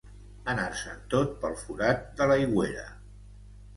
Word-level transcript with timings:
Anar-se'n 0.53 1.03
tot 1.11 1.37
pel 1.43 1.55
forat 1.65 2.03
de 2.23 2.31
l'aigüera. 2.33 2.87